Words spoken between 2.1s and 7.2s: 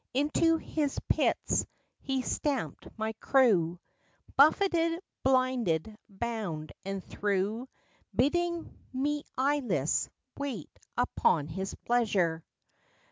stamped my crew, Buffeted, blinded, bound and